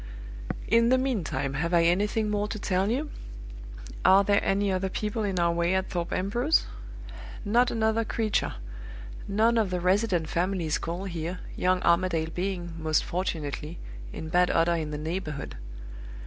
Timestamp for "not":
7.45-7.69